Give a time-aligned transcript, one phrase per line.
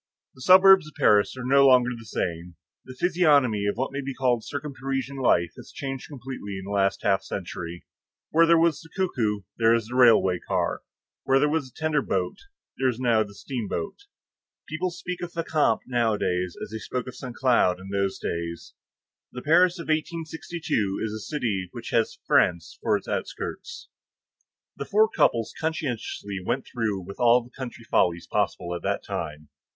[0.33, 2.55] The suburbs of Paris are no longer the same;
[2.85, 7.03] the physiognomy of what may be called circumparisian life has changed completely in the last
[7.03, 7.85] half century;
[8.31, 10.81] where there was the cuckoo, there is the railway car;
[11.23, 12.35] where there was a tender boat,
[12.79, 14.05] there is now the steamboat;
[14.67, 18.73] people speak of Fécamp nowadays as they spoke of Saint Cloud in those days.
[19.31, 23.87] The Paris of 1862 is a city which has France for its outskirts.
[24.75, 29.49] The four couples conscientiously went through with all the country follies possible at that time.